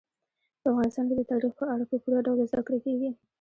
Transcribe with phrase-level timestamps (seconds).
[0.61, 3.09] په افغانستان کې د تاریخ په اړه په پوره ډول زده کړه کېږي.